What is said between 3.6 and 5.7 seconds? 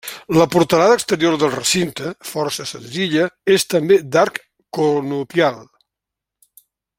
també d'arc conopial.